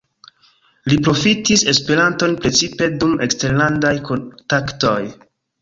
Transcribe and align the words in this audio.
Li 0.93 0.97
profitis 1.07 1.65
Esperanton 1.75 2.35
precipe 2.45 2.89
dum 3.05 3.15
eksterlandaj 3.27 3.95
kontaktoj. 4.11 4.99